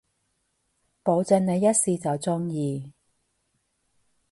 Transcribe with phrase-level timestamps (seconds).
[1.03, 2.91] 保證你一試就中意